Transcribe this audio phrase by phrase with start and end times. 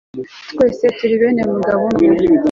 [0.51, 2.07] twese turi bene mugabo umwe